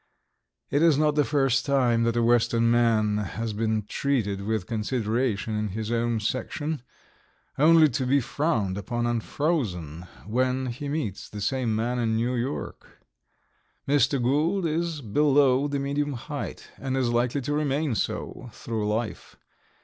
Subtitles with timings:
[0.71, 5.55] It is not the first time that a Western man has been treated with consideration
[5.55, 6.81] in his own section,
[7.59, 12.33] only to be frowned upon and frozen when he meets the same man in New
[12.33, 13.03] York.
[13.87, 14.19] Mr.
[14.19, 19.35] Gould is below the medium height, and is likely to remain so through life.